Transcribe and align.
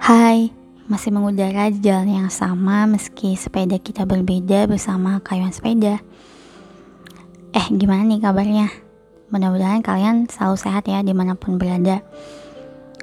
Hai, 0.00 0.48
masih 0.88 1.12
mengudara 1.12 1.68
di 1.68 1.76
jalan 1.84 2.24
yang 2.24 2.30
sama 2.32 2.88
meski 2.88 3.36
sepeda 3.36 3.76
kita 3.76 4.08
berbeda 4.08 4.64
bersama 4.64 5.20
kayuan 5.20 5.52
sepeda. 5.52 6.00
Eh, 7.52 7.66
gimana 7.68 8.08
nih 8.08 8.24
kabarnya? 8.24 8.72
Mudah-mudahan 9.28 9.84
kalian 9.84 10.24
selalu 10.24 10.56
sehat 10.56 10.88
ya 10.88 11.04
di 11.04 11.12
mana 11.12 11.36
pun 11.36 11.60
berada. 11.60 12.00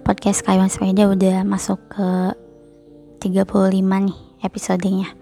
Podcast 0.00 0.40
kayuan 0.40 0.72
sepeda 0.72 1.12
udah 1.12 1.44
masuk 1.44 1.76
ke 1.92 2.08
35 3.20 4.08
nih 4.08 4.18
episodenya. 4.40 5.12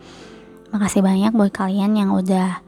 Makasih 0.71 1.03
banyak 1.03 1.35
buat 1.35 1.51
kalian 1.51 1.99
yang 1.99 2.15
udah 2.15 2.63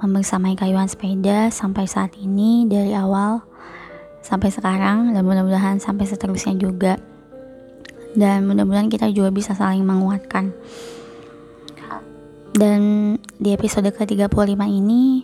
membersamai 0.00 0.56
kayuan 0.56 0.88
sepeda 0.88 1.52
sampai 1.52 1.84
saat 1.84 2.16
ini 2.16 2.64
dari 2.64 2.96
awal 2.96 3.44
sampai 4.24 4.48
sekarang 4.48 5.12
dan 5.12 5.20
mudah-mudahan 5.20 5.76
sampai 5.84 6.08
seterusnya 6.08 6.56
juga 6.56 6.96
dan 8.16 8.48
mudah-mudahan 8.48 8.88
kita 8.88 9.10
juga 9.12 9.28
bisa 9.34 9.52
saling 9.52 9.84
menguatkan. 9.84 10.54
Dan 12.54 12.80
di 13.36 13.54
episode 13.54 13.86
ke-35 13.92 14.58
ini 14.66 15.22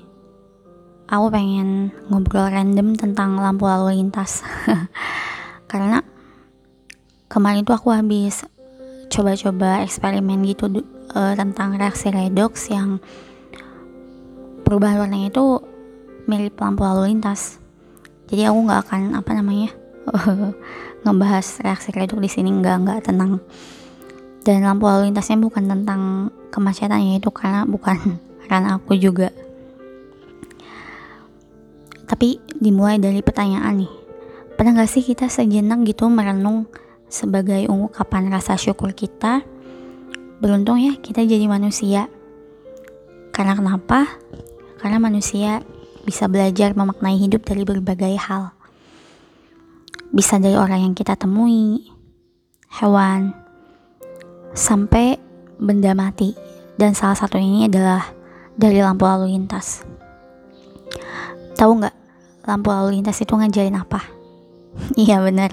aku 1.09 1.27
pengen 1.33 1.91
ngobrol 2.07 2.47
random 2.47 2.95
tentang 2.95 3.41
lampu 3.41 3.67
lalu 3.67 3.99
lintas. 3.99 4.45
Karena 5.71 5.99
kemarin 7.27 7.67
tuh 7.67 7.75
aku 7.75 7.91
habis 7.91 8.45
coba-coba 9.11 9.83
eksperimen 9.83 10.47
gitu 10.47 10.71
uh, 11.15 11.35
tentang 11.35 11.75
reaksi 11.75 12.11
redox 12.11 12.71
yang 12.71 13.03
perubahan 14.63 15.03
warnanya 15.03 15.35
itu 15.35 15.61
mirip 16.31 16.57
lampu 16.61 16.87
lalu 16.87 17.13
lintas. 17.15 17.59
Jadi 18.31 18.49
aku 18.49 18.59
nggak 18.65 18.81
akan 18.89 19.03
apa 19.19 19.31
namanya 19.37 19.84
ngebahas 21.05 21.47
reaksi 21.65 21.89
redox 21.93 22.21
di 22.21 22.31
sini 22.31 22.51
nggak 22.53 22.77
nggak 22.85 22.99
tenang 23.09 23.41
dan 24.45 24.61
lampu 24.61 24.85
lalu 24.85 25.09
lintasnya 25.09 25.41
bukan 25.41 25.65
tentang 25.65 26.29
kemacetannya 26.53 27.17
itu 27.17 27.33
karena 27.33 27.65
bukan 27.65 28.21
karena 28.49 28.77
aku 28.77 28.93
juga. 28.95 29.33
Tapi 32.05 32.37
dimulai 32.61 33.01
dari 33.01 33.25
pertanyaan 33.25 33.81
nih 33.81 33.93
pernah 34.55 34.85
gak 34.85 34.93
sih 34.93 35.03
kita 35.03 35.27
sejenak 35.27 35.83
gitu 35.89 36.07
merenung 36.07 36.71
sebagai 37.09 37.65
ungkapan 37.67 38.29
rasa 38.29 38.61
syukur 38.61 38.93
kita? 38.93 39.43
Beruntung 40.39 40.77
ya 40.77 40.95
kita 41.01 41.25
jadi 41.25 41.49
manusia. 41.49 42.13
Karena 43.33 43.57
kenapa? 43.57 44.21
Karena 44.79 45.01
manusia 45.01 45.65
bisa 46.05 46.29
belajar 46.29 46.77
memaknai 46.77 47.17
hidup 47.17 47.49
dari 47.49 47.65
berbagai 47.65 48.15
hal. 48.21 48.53
Bisa 50.15 50.39
dari 50.39 50.55
orang 50.55 50.79
yang 50.79 50.95
kita 50.95 51.19
temui, 51.19 51.91
hewan, 52.79 53.35
sampai 54.55 55.19
benda 55.59 55.91
mati. 55.91 56.39
Dan 56.79 56.95
salah 56.95 57.19
satu 57.19 57.35
ini 57.35 57.67
adalah 57.67 58.15
dari 58.55 58.79
lampu 58.79 59.07
lalu 59.07 59.35
lintas. 59.35 59.83
Tahu 61.59 61.71
nggak 61.83 61.97
lampu 62.47 62.71
lalu 62.71 63.03
lintas 63.03 63.19
itu 63.19 63.35
ngajarin 63.35 63.75
apa? 63.75 64.07
iya 65.03 65.19
benar. 65.19 65.51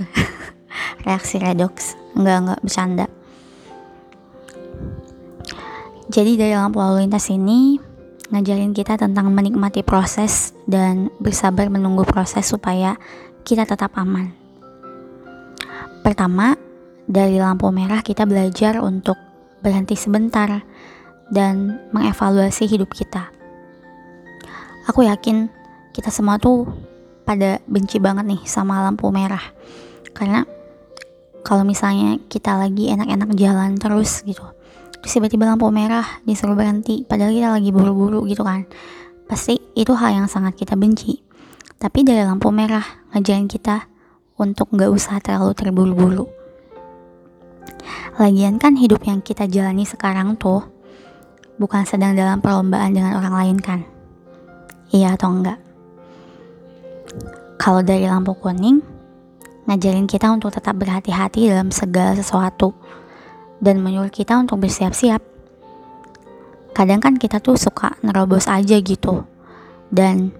Reaksi 1.05 1.41
redox. 1.41 1.97
Enggak, 2.13 2.37
enggak, 2.45 2.59
bercanda. 2.61 3.05
Jadi 6.11 6.37
dari 6.37 6.53
lampu 6.53 6.77
lalu 6.77 7.09
lintas 7.09 7.33
ini 7.33 7.81
ngajarin 8.29 8.77
kita 8.77 8.99
tentang 8.99 9.31
menikmati 9.31 9.81
proses 9.81 10.53
dan 10.67 11.09
bersabar 11.17 11.67
menunggu 11.71 12.05
proses 12.05 12.45
supaya 12.45 12.99
kita 13.47 13.65
tetap 13.65 13.95
aman. 13.95 14.40
Pertama, 16.01 16.57
dari 17.05 17.37
lampu 17.37 17.69
merah 17.69 18.01
kita 18.01 18.25
belajar 18.25 18.81
untuk 18.81 19.17
berhenti 19.61 19.93
sebentar 19.93 20.65
dan 21.29 21.77
mengevaluasi 21.93 22.65
hidup 22.65 22.89
kita. 22.91 23.29
Aku 24.89 25.05
yakin 25.05 25.47
kita 25.93 26.09
semua 26.09 26.41
tuh 26.41 26.65
pada 27.23 27.61
benci 27.69 28.01
banget 28.01 28.25
nih 28.25 28.41
sama 28.49 28.81
lampu 28.81 29.07
merah. 29.13 29.41
Karena 30.11 30.41
kalau 31.45 31.61
misalnya 31.61 32.17
kita 32.29 32.57
lagi 32.57 32.89
enak-enak 32.89 33.37
jalan 33.37 33.77
terus 33.77 34.25
gitu, 34.25 34.43
terus 35.01 35.17
tiba-tiba 35.17 35.49
lampu 35.49 35.65
merah 35.73 36.05
disuruh 36.23 36.53
berhenti 36.53 37.01
padahal 37.03 37.33
kita 37.33 37.49
lagi 37.49 37.69
buru-buru 37.73 38.21
gitu 38.29 38.45
kan 38.45 38.69
pasti 39.25 39.57
itu 39.73 39.97
hal 39.97 40.13
yang 40.13 40.27
sangat 40.29 40.53
kita 40.53 40.77
benci 40.77 41.25
tapi 41.81 42.05
dari 42.05 42.21
lampu 42.21 42.53
merah 42.53 42.85
ngajarin 43.11 43.49
kita 43.49 43.89
untuk 44.41 44.73
nggak 44.73 44.89
usah 44.89 45.21
terlalu 45.21 45.53
terburu-buru 45.53 46.25
lagian 48.17 48.57
kan 48.57 48.73
hidup 48.73 49.05
yang 49.05 49.21
kita 49.21 49.45
jalani 49.45 49.85
sekarang 49.85 50.33
tuh 50.41 50.65
bukan 51.61 51.85
sedang 51.85 52.17
dalam 52.17 52.41
perlombaan 52.41 52.97
dengan 52.97 53.21
orang 53.21 53.37
lain 53.37 53.57
kan 53.61 53.79
iya 54.89 55.13
atau 55.13 55.29
enggak 55.29 55.61
kalau 57.61 57.85
dari 57.85 58.09
lampu 58.09 58.33
kuning 58.33 58.81
ngajarin 59.69 60.09
kita 60.09 60.33
untuk 60.33 60.49
tetap 60.51 60.73
berhati-hati 60.75 61.47
dalam 61.47 61.69
segala 61.69 62.17
sesuatu 62.17 62.73
dan 63.61 63.77
menyuruh 63.79 64.09
kita 64.09 64.35
untuk 64.41 64.57
bersiap-siap. 64.65 65.21
Kadang 66.73 66.99
kan 66.99 67.15
kita 67.15 67.37
tuh 67.37 67.55
suka 67.55 67.93
nerobos 68.01 68.49
aja 68.49 68.75
gitu. 68.81 69.21
Dan 69.93 70.33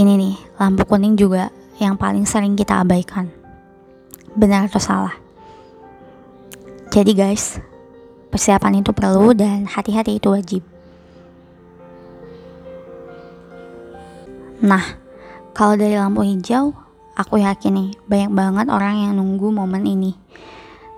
ini 0.00 0.12
nih, 0.16 0.34
lampu 0.56 0.88
kuning 0.88 1.14
juga 1.20 1.52
yang 1.80 1.96
paling 1.96 2.28
sering 2.28 2.54
kita 2.54 2.84
abaikan. 2.84 3.32
Benar 4.36 4.68
atau 4.68 4.78
salah? 4.78 5.16
Jadi 6.92 7.16
guys, 7.16 7.56
persiapan 8.28 8.84
itu 8.84 8.92
perlu 8.92 9.32
dan 9.32 9.64
hati-hati 9.64 10.20
itu 10.20 10.28
wajib. 10.28 10.62
Nah, 14.60 14.84
kalau 15.56 15.74
dari 15.74 15.96
lampu 15.96 16.20
hijau, 16.20 16.76
aku 17.16 17.40
yakin 17.40 17.72
nih 17.72 17.90
banyak 18.04 18.32
banget 18.36 18.66
orang 18.68 19.08
yang 19.08 19.12
nunggu 19.16 19.48
momen 19.48 19.88
ini 19.88 20.12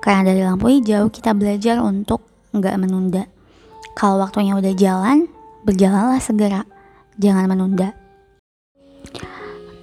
karena 0.02 0.34
dari 0.34 0.42
lampu 0.42 0.66
hijau 0.66 1.06
kita 1.14 1.30
belajar 1.30 1.78
untuk 1.78 2.26
nggak 2.50 2.74
menunda. 2.74 3.30
Kalau 3.94 4.18
waktunya 4.18 4.58
udah 4.58 4.74
jalan, 4.74 5.30
berjalanlah 5.62 6.18
segera, 6.18 6.66
jangan 7.22 7.46
menunda. 7.46 7.94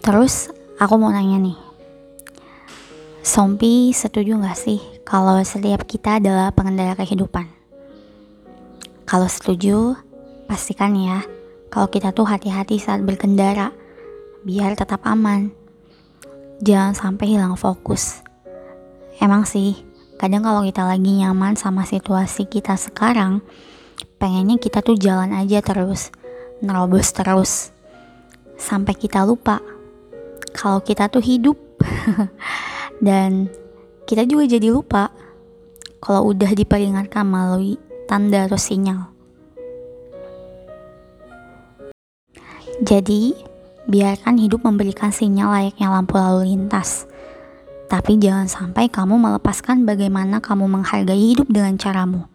Terus 0.03 0.51
aku 0.79 0.95
mau 0.95 1.12
nanya 1.12 1.38
nih, 1.38 1.57
Sompi 3.19 3.91
setuju 3.91 4.40
nggak 4.40 4.57
sih 4.57 4.79
kalau 5.03 5.38
setiap 5.44 5.84
kita 5.85 6.17
adalah 6.23 6.50
pengendara 6.56 6.95
kehidupan? 6.95 7.45
Kalau 9.03 9.28
setuju, 9.28 9.94
pastikan 10.47 10.95
ya 10.95 11.22
kalau 11.69 11.91
kita 11.91 12.16
tuh 12.16 12.25
hati-hati 12.25 12.81
saat 12.81 13.06
berkendara, 13.06 13.69
biar 14.41 14.73
tetap 14.73 15.06
aman. 15.06 15.51
Jangan 16.63 16.95
sampai 16.97 17.38
hilang 17.38 17.53
fokus. 17.59 18.25
Emang 19.19 19.44
sih, 19.44 19.89
Kadang 20.19 20.44
kalau 20.44 20.68
kita 20.68 20.84
lagi 20.84 21.16
nyaman 21.23 21.56
sama 21.56 21.88
situasi 21.88 22.44
kita 22.44 22.75
sekarang, 22.75 23.39
pengennya 24.19 24.59
kita 24.59 24.84
tuh 24.84 25.00
jalan 25.00 25.31
aja 25.31 25.63
terus, 25.63 26.12
nerobos 26.59 27.16
terus. 27.16 27.72
Sampai 28.59 29.00
kita 29.00 29.23
lupa 29.23 29.63
kalau 30.53 30.83
kita 30.83 31.07
tuh 31.11 31.23
hidup. 31.23 31.57
Dan 33.05 33.47
kita 34.03 34.27
juga 34.27 34.49
jadi 34.49 34.73
lupa 34.73 35.13
kalau 36.03 36.35
udah 36.35 36.51
diperingatkan 36.51 37.23
melalui 37.23 37.79
tanda 38.09 38.49
atau 38.49 38.59
sinyal. 38.59 39.11
Jadi, 42.79 43.35
biarkan 43.91 44.39
hidup 44.39 44.63
memberikan 44.63 45.11
sinyal 45.11 45.51
layaknya 45.51 45.91
lampu 45.91 46.15
lalu 46.15 46.55
lintas 46.55 47.09
tapi 47.89 48.21
jangan 48.21 48.45
sampai 48.45 48.85
kamu 48.85 49.17
melepaskan 49.17 49.81
bagaimana 49.81 50.38
kamu 50.38 50.69
menghargai 50.69 51.33
hidup 51.33 51.50
dengan 51.50 51.74
caramu. 51.74 52.29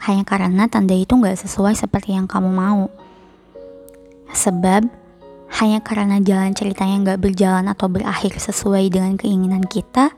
Hanya 0.00 0.24
karena 0.24 0.64
tanda 0.64 0.96
itu 0.96 1.12
nggak 1.12 1.36
sesuai 1.44 1.76
seperti 1.76 2.16
yang 2.16 2.24
kamu 2.24 2.48
mau. 2.48 2.88
Sebab, 4.32 4.88
hanya 5.48 5.80
karena 5.80 6.20
jalan 6.20 6.52
ceritanya 6.52 6.96
nggak 7.00 7.20
berjalan 7.24 7.66
atau 7.72 7.88
berakhir 7.88 8.36
sesuai 8.36 8.92
dengan 8.92 9.16
keinginan 9.16 9.64
kita, 9.64 10.12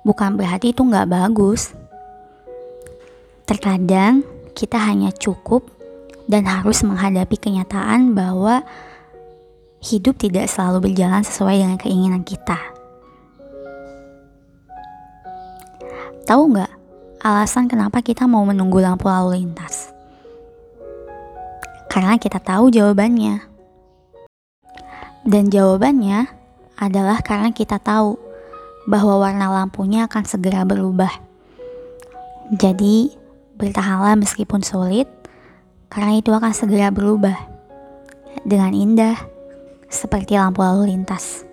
bukan 0.00 0.40
berarti 0.40 0.72
itu 0.72 0.80
nggak 0.80 1.12
bagus. 1.12 1.76
Terkadang 3.44 4.24
kita 4.56 4.80
hanya 4.80 5.12
cukup 5.12 5.68
dan 6.30 6.46
harus 6.48 6.80
menghadapi 6.86 7.36
kenyataan 7.36 8.16
bahwa 8.16 8.64
hidup 9.82 10.16
tidak 10.16 10.48
selalu 10.48 10.88
berjalan 10.88 11.26
sesuai 11.26 11.56
dengan 11.60 11.78
keinginan 11.80 12.22
kita. 12.22 12.56
Tahu 16.24 16.42
nggak 16.54 16.72
alasan 17.20 17.66
kenapa 17.66 18.00
kita 18.00 18.24
mau 18.30 18.46
menunggu 18.46 18.78
lampu 18.78 19.10
lalu 19.10 19.42
lintas? 19.42 19.90
Karena 21.90 22.14
kita 22.22 22.38
tahu 22.38 22.70
jawabannya. 22.70 23.49
Dan 25.26 25.52
jawabannya 25.52 26.26
adalah 26.80 27.20
karena 27.20 27.52
kita 27.52 27.76
tahu 27.76 28.16
bahwa 28.88 29.20
warna 29.20 29.52
lampunya 29.52 30.08
akan 30.08 30.24
segera 30.24 30.64
berubah. 30.64 31.12
Jadi, 32.50 33.14
bertahanlah 33.60 34.16
meskipun 34.18 34.64
sulit, 34.64 35.06
karena 35.92 36.18
itu 36.18 36.32
akan 36.32 36.50
segera 36.50 36.88
berubah 36.90 37.36
dengan 38.42 38.72
indah, 38.72 39.14
seperti 39.86 40.34
lampu 40.34 40.64
lalu 40.64 40.96
lintas. 40.96 41.44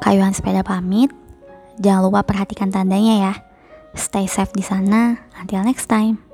Kayuhan 0.00 0.32
sepeda 0.32 0.62
pamit, 0.62 1.10
jangan 1.82 2.06
lupa 2.08 2.22
perhatikan 2.22 2.70
tandanya 2.70 3.14
ya. 3.30 3.34
Stay 3.96 4.28
safe 4.28 4.52
di 4.52 4.62
sana. 4.62 5.18
Until 5.40 5.64
next 5.64 5.88
time. 5.88 6.25